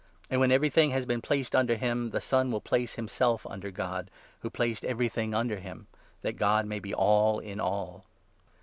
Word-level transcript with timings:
And, 0.31 0.41
when 0.41 0.51
everything 0.51 0.89
has 0.89 1.05
been 1.05 1.21
placed 1.21 1.55
under 1.55 1.75
him, 1.75 2.09
the 2.09 2.19
Son 2.19 2.49
will 2.49 2.59
place 2.59 2.95
himself 2.95 3.45
under 3.45 3.69
God 3.69 4.09
who 4.39 4.49
placed 4.49 4.83
everything 4.83 5.35
under 5.35 5.57
him, 5.57 5.85
that 6.23 6.37
God 6.37 6.65
may 6.65 6.79
be 6.79 6.91
all 6.91 7.37
in 7.37 7.59
all 7.59 8.05